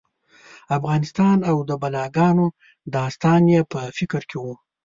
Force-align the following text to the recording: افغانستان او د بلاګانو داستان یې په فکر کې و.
افغانستان 0.77 1.37
او 1.49 1.57
د 1.69 1.71
بلاګانو 1.81 2.45
داستان 2.95 3.41
یې 3.53 3.61
په 3.71 3.79
فکر 3.97 4.21
کې 4.29 4.37
و. 4.43 4.45